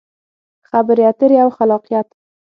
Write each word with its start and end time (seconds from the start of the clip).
خبرې 0.69 1.03
اترې 1.11 1.37
او 1.43 1.49
خلاقیت: 1.57 2.07